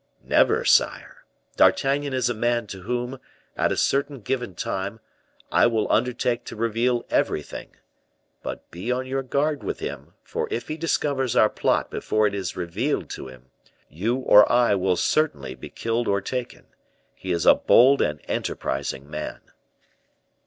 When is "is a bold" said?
17.31-18.01